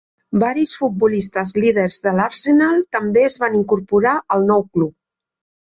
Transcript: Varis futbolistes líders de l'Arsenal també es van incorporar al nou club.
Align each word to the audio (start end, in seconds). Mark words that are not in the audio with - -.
Varis 0.43 0.71
futbolistes 0.79 1.51
líders 1.65 1.99
de 2.09 2.15
l'Arsenal 2.21 2.81
també 2.97 3.27
es 3.29 3.39
van 3.47 3.61
incorporar 3.63 4.17
al 4.39 4.51
nou 4.51 4.69
club. 4.75 5.01